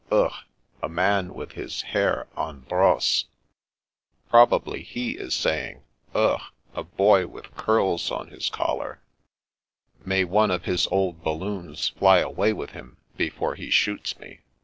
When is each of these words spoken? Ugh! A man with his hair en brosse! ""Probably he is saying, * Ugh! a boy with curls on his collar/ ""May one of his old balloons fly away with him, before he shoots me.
Ugh! 0.09 0.33
A 0.81 0.89
man 0.89 1.35
with 1.35 1.51
his 1.51 1.83
hair 1.83 2.25
en 2.35 2.61
brosse! 2.61 3.25
""Probably 4.31 4.81
he 4.81 5.11
is 5.11 5.35
saying, 5.35 5.83
* 5.99 6.15
Ugh! 6.15 6.41
a 6.73 6.81
boy 6.83 7.27
with 7.27 7.55
curls 7.55 8.09
on 8.09 8.29
his 8.29 8.49
collar/ 8.49 8.99
""May 10.03 10.23
one 10.23 10.49
of 10.49 10.65
his 10.65 10.87
old 10.87 11.23
balloons 11.23 11.89
fly 11.89 12.17
away 12.17 12.51
with 12.51 12.71
him, 12.71 12.97
before 13.15 13.53
he 13.53 13.69
shoots 13.69 14.17
me. 14.17 14.39